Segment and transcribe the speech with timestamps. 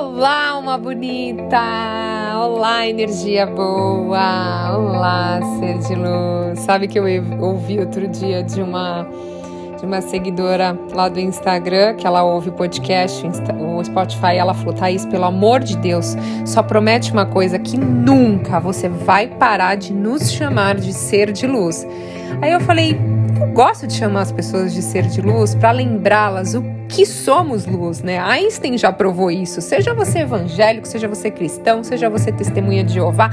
[0.00, 1.60] Olá, uma bonita!
[2.34, 4.74] Olá, energia boa!
[4.74, 6.58] Olá, ser de luz!
[6.60, 7.04] Sabe que eu
[7.38, 9.06] ouvi outro dia de uma
[9.78, 14.72] de uma seguidora lá do Instagram, que ela ouve o podcast, o Spotify, ela falou:
[14.72, 19.92] Thaís, pelo amor de Deus, só promete uma coisa: que nunca você vai parar de
[19.92, 21.86] nos chamar de ser de luz.
[22.40, 22.98] Aí eu falei:
[23.38, 27.66] eu gosto de chamar as pessoas de ser de luz para lembrá-las o que somos
[27.66, 28.18] luz, né?
[28.18, 29.60] Einstein já provou isso.
[29.60, 33.30] Seja você evangélico, seja você cristão, seja você testemunha de Jeová,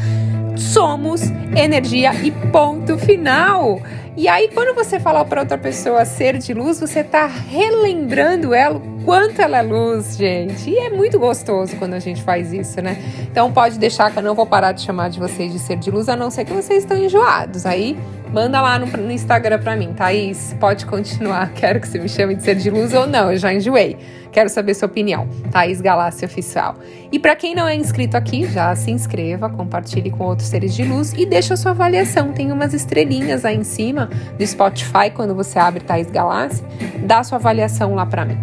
[0.56, 1.22] somos
[1.56, 3.82] energia e ponto final.
[4.16, 8.78] E aí, quando você falar para outra pessoa ser de luz, você está relembrando ela
[8.78, 10.70] o quanto ela é luz, gente.
[10.70, 12.98] E é muito gostoso quando a gente faz isso, né?
[13.32, 15.92] Então pode deixar que eu não vou parar de chamar de vocês de ser de
[15.92, 17.66] luz, a não ser que vocês estão enjoados.
[17.66, 17.96] Aí
[18.32, 21.52] manda lá no, no Instagram para mim, Thaís, pode continuar.
[21.56, 23.98] Quero que você me chame de ser de luz ou não, eu já enjoei.
[24.32, 25.28] Quero saber sua opinião.
[25.52, 26.76] Thaís Galácia Oficial.
[27.12, 30.84] E para quem não é inscrito aqui, já se inscreva, compartilhe com outros seres de
[30.84, 32.32] luz e deixa a sua avaliação.
[32.34, 36.64] Tem umas estrelinhas aí em cima do Spotify quando você abre Thaís Galácia.
[37.04, 38.38] Dá sua avaliação lá para mim.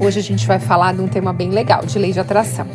[0.00, 2.66] Hoje a gente vai falar de um tema bem legal, de lei de atração.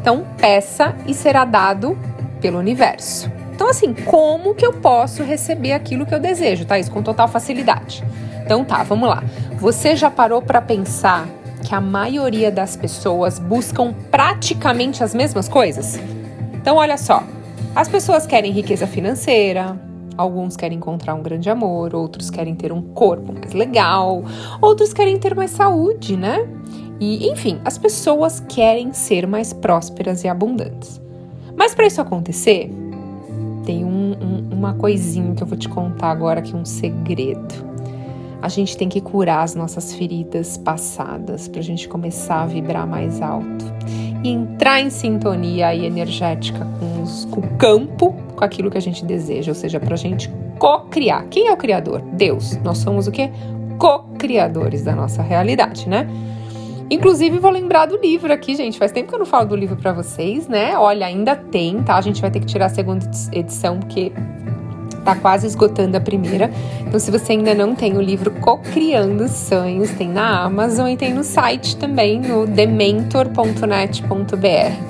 [0.00, 1.98] Então, peça e será dado
[2.40, 3.28] pelo universo.
[3.58, 6.88] Então, assim, como que eu posso receber aquilo que eu desejo, Thaís?
[6.88, 8.04] Com total facilidade.
[8.44, 9.24] Então tá, vamos lá.
[9.58, 11.28] Você já parou para pensar
[11.66, 15.98] que a maioria das pessoas buscam praticamente as mesmas coisas?
[16.54, 17.24] Então, olha só.
[17.74, 19.76] As pessoas querem riqueza financeira,
[20.16, 24.22] alguns querem encontrar um grande amor, outros querem ter um corpo mais legal,
[24.62, 26.48] outros querem ter mais saúde, né?
[27.00, 31.00] E, enfim, as pessoas querem ser mais prósperas e abundantes.
[31.56, 32.70] Mas para isso acontecer,
[33.68, 37.68] tem um, um, uma coisinha que eu vou te contar agora aqui, um segredo
[38.40, 42.86] a gente tem que curar as nossas feridas passadas para a gente começar a vibrar
[42.86, 43.64] mais alto
[44.22, 48.80] e entrar em sintonia aí energética com, os, com o campo, com aquilo que a
[48.80, 51.26] gente deseja, ou seja, para a gente co-criar.
[51.28, 52.00] Quem é o criador?
[52.12, 52.56] Deus.
[52.58, 53.30] Nós somos o que?
[53.78, 56.08] Co-criadores da nossa realidade, né?
[56.90, 58.78] Inclusive, vou lembrar do livro aqui, gente.
[58.78, 60.76] Faz tempo que eu não falo do livro para vocês, né?
[60.76, 61.96] Olha, ainda tem, tá?
[61.96, 64.12] A gente vai ter que tirar a segunda edição, porque
[65.04, 66.50] tá quase esgotando a primeira.
[66.80, 71.12] Então, se você ainda não tem o livro Cocriando Sonhos, tem na Amazon e tem
[71.12, 74.87] no site também, no dementor.net.br.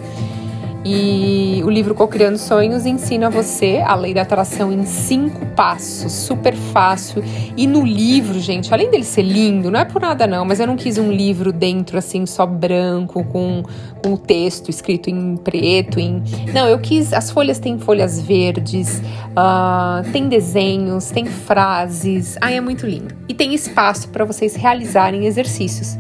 [0.84, 6.54] E o livro Cocriando Sonhos ensina você a lei da atração em cinco passos, super
[6.54, 7.22] fácil.
[7.56, 10.66] E no livro, gente, além dele ser lindo, não é por nada não, mas eu
[10.66, 13.62] não quis um livro dentro assim, só branco, com,
[14.06, 15.98] o texto escrito em preto.
[15.98, 16.22] Em...
[16.52, 17.12] Não, eu quis.
[17.12, 22.36] As folhas têm folhas verdes, uh, tem desenhos, tem frases.
[22.40, 23.14] Ai, é muito lindo.
[23.28, 25.98] E tem espaço para vocês realizarem exercícios.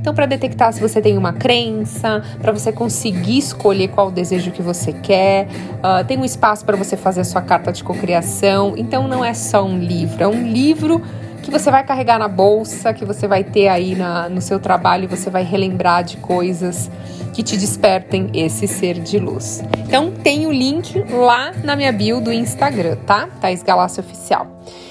[0.00, 4.62] Então, para detectar se você tem uma crença, para você conseguir escolher qual desejo que
[4.62, 5.46] você quer,
[5.78, 8.74] uh, tem um espaço para você fazer a sua carta de cocriação.
[8.76, 11.02] Então, não é só um livro, é um livro
[11.42, 15.04] que você vai carregar na bolsa, que você vai ter aí na, no seu trabalho
[15.04, 16.90] e você vai relembrar de coisas
[17.32, 19.62] que te despertem esse ser de luz.
[19.86, 23.28] Então tem o link lá na minha bio do Instagram, tá?
[23.40, 24.46] Thais Galácia Oficial.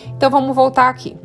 [0.08, 1.16] Então vamos voltar aqui.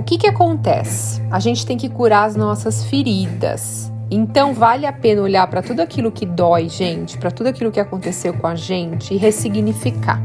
[0.00, 1.20] O que que acontece?
[1.30, 3.92] A gente tem que curar as nossas feridas.
[4.10, 7.78] Então vale a pena olhar para tudo aquilo que dói, gente, para tudo aquilo que
[7.78, 10.18] aconteceu com a gente e ressignificar.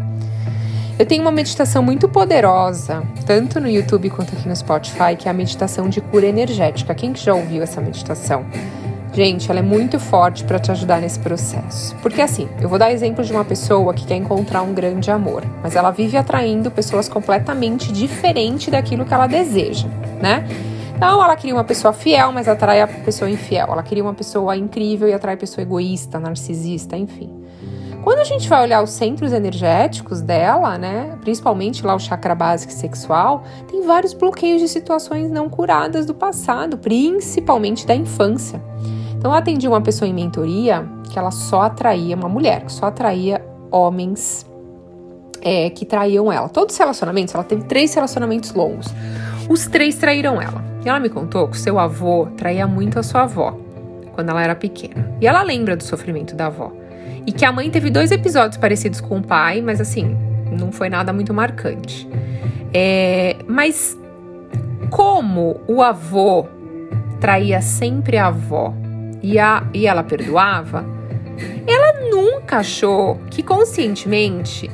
[0.97, 5.31] Eu tenho uma meditação muito poderosa, tanto no YouTube quanto aqui no Spotify, que é
[5.31, 6.95] a meditação de cura energética.
[6.95, 8.45] Quem que já ouviu essa meditação?
[9.15, 11.95] Gente, ela é muito forte para te ajudar nesse processo.
[12.01, 15.41] Porque assim, eu vou dar exemplo de uma pessoa que quer encontrar um grande amor,
[15.63, 19.87] mas ela vive atraindo pessoas completamente diferentes daquilo que ela deseja,
[20.21, 20.45] né?
[20.97, 23.67] Então, ela queria uma pessoa fiel, mas atrai a pessoa infiel.
[23.71, 27.29] Ela queria uma pessoa incrível e atrai pessoa egoísta, narcisista, enfim.
[28.01, 32.71] Quando a gente vai olhar os centros energéticos dela, né, principalmente lá o chakra básico
[32.71, 38.61] sexual, tem vários bloqueios de situações não curadas do passado, principalmente da infância.
[39.25, 42.85] Então, eu atendi uma pessoa em mentoria que ela só atraía, uma mulher que só
[42.85, 44.45] atraía homens
[45.41, 46.47] é, que traíam ela.
[46.47, 48.85] Todos os relacionamentos, ela teve três relacionamentos longos.
[49.49, 50.63] Os três traíram ela.
[50.85, 53.57] E ela me contou que seu avô traía muito a sua avó
[54.13, 55.17] quando ela era pequena.
[55.19, 56.71] E ela lembra do sofrimento da avó.
[57.25, 60.15] E que a mãe teve dois episódios parecidos com o pai, mas assim,
[60.51, 62.07] não foi nada muito marcante.
[62.71, 63.97] É, mas
[64.91, 66.45] como o avô
[67.19, 68.84] traía sempre a avó
[69.25, 70.85] e, a, e ela perdoava,
[71.65, 74.69] ela nunca achou que conscientemente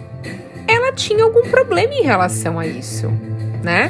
[0.68, 3.08] ela tinha algum problema em relação a isso,
[3.64, 3.90] né?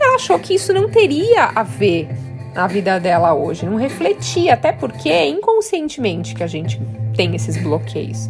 [0.00, 2.08] Ela achou que isso não teria a ver
[2.56, 6.80] a vida dela hoje, não refletia, até porque é inconscientemente que a gente
[7.14, 8.28] tem esses bloqueios.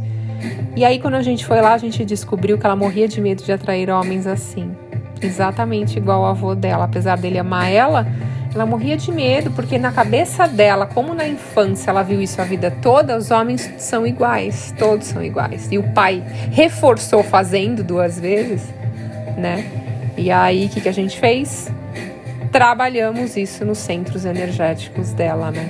[0.76, 3.42] E aí, quando a gente foi lá, a gente descobriu que ela morria de medo
[3.42, 4.76] de atrair homens assim.
[5.20, 6.84] Exatamente igual o avô dela.
[6.84, 8.06] Apesar dele amar ela,
[8.54, 12.44] ela morria de medo, porque na cabeça dela, como na infância ela viu isso a
[12.44, 15.68] vida toda, os homens são iguais, todos são iguais.
[15.70, 18.62] E o pai reforçou fazendo duas vezes,
[19.36, 19.64] né?
[20.16, 21.70] E aí, o que, que a gente fez?
[22.50, 25.68] Trabalhamos isso nos centros energéticos dela, né?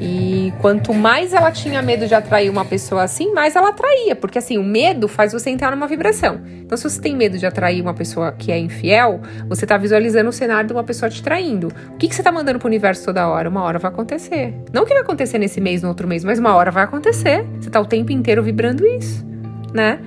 [0.00, 4.38] E quanto mais ela tinha medo de atrair uma pessoa assim, mais ela atraía, porque
[4.38, 6.40] assim, o medo faz você entrar numa vibração.
[6.44, 10.28] Então, se você tem medo de atrair uma pessoa que é infiel, você está visualizando
[10.28, 11.68] o cenário de uma pessoa te traindo.
[11.90, 13.48] O que, que você está mandando pro universo toda hora?
[13.48, 14.54] Uma hora vai acontecer.
[14.72, 17.44] Não que vai acontecer nesse mês, no outro mês, mas uma hora vai acontecer.
[17.60, 19.24] Você está o tempo inteiro vibrando isso,
[19.72, 20.00] né?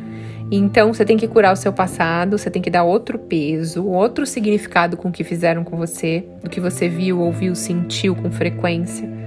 [0.51, 4.25] Então você tem que curar o seu passado, você tem que dar outro peso, outro
[4.25, 9.18] significado com o que fizeram com você, do que você viu, ouviu, sentiu com frequência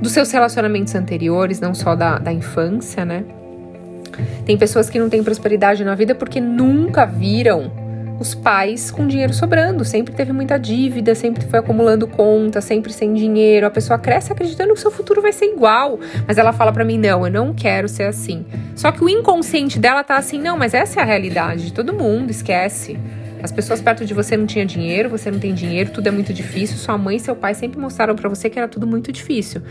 [0.00, 3.24] dos seus relacionamentos anteriores, não só da, da infância, né?
[4.44, 7.70] Tem pessoas que não têm prosperidade na vida porque nunca viram
[8.18, 13.12] os pais com dinheiro sobrando, sempre teve muita dívida, sempre foi acumulando conta, sempre sem
[13.12, 13.66] dinheiro.
[13.66, 16.98] A pessoa cresce acreditando que seu futuro vai ser igual, mas ela fala para mim:
[16.98, 18.44] "Não, eu não quero ser assim".
[18.74, 21.92] Só que o inconsciente dela tá assim: "Não, mas essa é a realidade de todo
[21.92, 22.98] mundo, esquece".
[23.46, 26.34] As pessoas perto de você não tinham dinheiro, você não tem dinheiro, tudo é muito
[26.34, 26.76] difícil.
[26.76, 29.62] Sua mãe e seu pai sempre mostraram para você que era tudo muito difícil.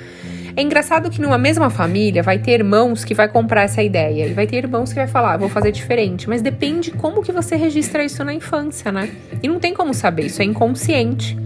[0.55, 4.33] É engraçado que numa mesma família vai ter irmãos que vai comprar essa ideia e
[4.33, 7.57] vai ter irmãos que vai falar, ah, vou fazer diferente, mas depende como que você
[7.57, 9.09] registra isso na infância, né?
[9.43, 11.37] E não tem como saber, isso é inconsciente.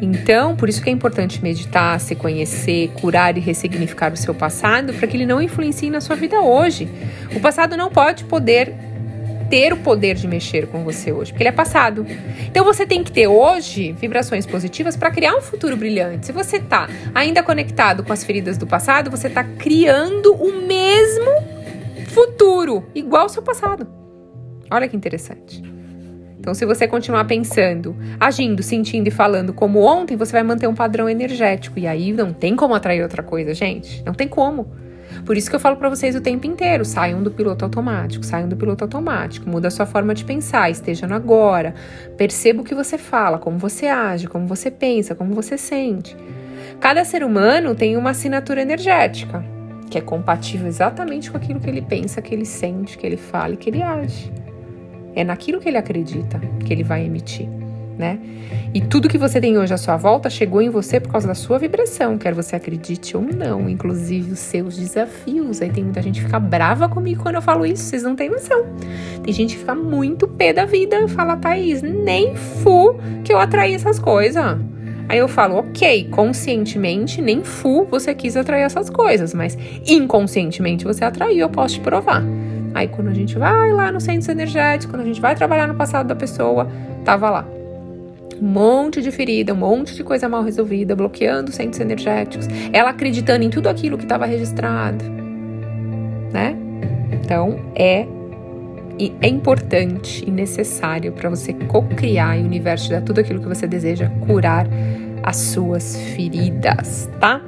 [0.00, 4.94] Então, por isso que é importante meditar, se conhecer, curar e ressignificar o seu passado
[4.94, 6.88] para que ele não influencie na sua vida hoje.
[7.36, 8.87] O passado não pode poder
[9.48, 12.06] ter o poder de mexer com você hoje, porque ele é passado.
[12.46, 16.26] Então você tem que ter hoje vibrações positivas para criar um futuro brilhante.
[16.26, 21.30] Se você está ainda conectado com as feridas do passado, você está criando o mesmo
[22.08, 23.86] futuro, igual ao seu passado.
[24.70, 25.62] Olha que interessante.
[26.38, 30.74] Então, se você continuar pensando, agindo, sentindo e falando como ontem, você vai manter um
[30.74, 31.78] padrão energético.
[31.78, 34.02] E aí não tem como atrair outra coisa, gente.
[34.04, 34.70] Não tem como.
[35.24, 38.48] Por isso que eu falo para vocês o tempo inteiro: saiam do piloto automático, saiam
[38.48, 41.74] do piloto automático, muda a sua forma de pensar, esteja no agora,
[42.16, 46.16] perceba o que você fala, como você age, como você pensa, como você sente.
[46.80, 49.44] Cada ser humano tem uma assinatura energética
[49.90, 53.54] que é compatível exatamente com aquilo que ele pensa, que ele sente, que ele fala
[53.54, 54.30] e que ele age.
[55.14, 57.48] É naquilo que ele acredita que ele vai emitir
[57.98, 58.18] né?
[58.72, 61.34] E tudo que você tem hoje à sua volta chegou em você por causa da
[61.34, 65.60] sua vibração, quer você acredite ou não, inclusive os seus desafios.
[65.60, 68.30] Aí tem muita gente que fica brava comigo quando eu falo isso, vocês não têm
[68.30, 68.64] noção.
[69.22, 73.38] Tem gente que fica muito pé da vida e fala, Thaís, nem fu que eu
[73.38, 74.56] atraí essas coisas.
[75.08, 79.56] Aí eu falo, ok, conscientemente, nem fu você quis atrair essas coisas, mas
[79.86, 82.22] inconscientemente você atraiu, eu posso te provar.
[82.74, 85.74] Aí quando a gente vai lá no centro energético, quando a gente vai trabalhar no
[85.74, 86.68] passado da pessoa,
[87.04, 87.57] tava lá
[88.40, 93.44] um monte de ferida, um monte de coisa mal resolvida, bloqueando centros energéticos, ela acreditando
[93.44, 95.04] em tudo aquilo que estava registrado,
[96.32, 96.56] né?
[97.12, 98.06] Então é
[99.20, 103.64] é importante e necessário para você co-criar e o universo dar tudo aquilo que você
[103.64, 104.66] deseja curar
[105.22, 107.40] as suas feridas, tá?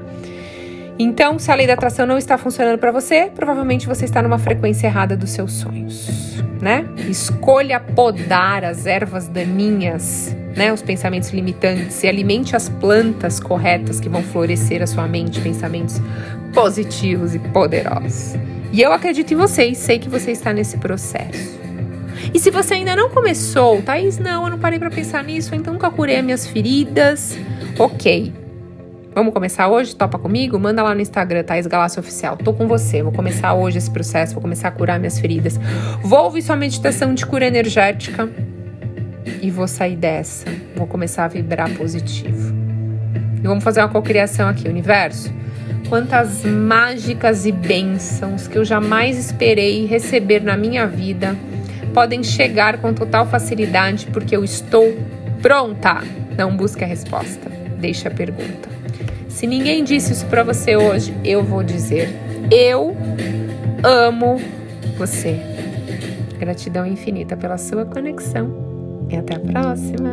[1.02, 4.38] Então, se a lei da atração não está funcionando para você, provavelmente você está numa
[4.38, 6.85] frequência errada dos seus sonhos, né?
[7.09, 14.11] Escolha podar as ervas daninhas né, os pensamentos limitantes e alimente as plantas corretas que
[14.11, 16.00] vão florescer a sua mente, pensamentos
[16.52, 18.35] positivos e poderosos.
[18.71, 21.59] E eu acredito em vocês, sei que você está nesse processo.
[22.35, 25.73] E se você ainda não começou, Thaís, não, eu não parei para pensar nisso, então
[25.73, 27.38] nunca curei as minhas feridas.
[27.78, 28.39] Ok.
[29.12, 29.95] Vamos começar hoje?
[29.97, 30.57] Topa comigo?
[30.57, 32.37] Manda lá no Instagram, Thaís Galácio Oficial.
[32.37, 33.02] Tô com você.
[33.02, 35.59] Vou começar hoje esse processo, vou começar a curar minhas feridas.
[36.00, 38.31] Vou ouvir sua meditação de cura energética
[39.43, 40.47] e vou sair dessa.
[40.76, 42.55] Vou começar a vibrar positivo.
[43.37, 45.33] E vamos fazer uma cocriação aqui, universo.
[45.88, 51.37] Quantas mágicas e bênçãos que eu jamais esperei receber na minha vida
[51.93, 54.97] podem chegar com total facilidade porque eu estou
[55.43, 56.00] pronta.
[56.38, 58.80] Não busque a resposta, deixe a pergunta.
[59.40, 62.11] Se ninguém disse isso para você hoje, eu vou dizer:
[62.50, 62.94] eu
[63.82, 64.38] amo
[64.99, 65.40] você.
[66.38, 70.12] Gratidão infinita pela sua conexão e até a próxima!